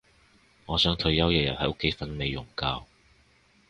[0.65, 2.85] 我想退休日日喺屋企瞓美容覺